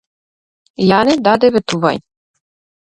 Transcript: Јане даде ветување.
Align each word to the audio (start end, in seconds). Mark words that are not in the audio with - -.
Јане 0.85 1.15
даде 1.29 1.53
ветување. 1.59 2.05